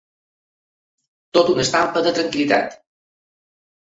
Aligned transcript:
Tota 1.37 1.53
una 1.55 1.63
estampa 1.65 2.03
de 2.07 2.13
tranquil·litat. 2.15 2.73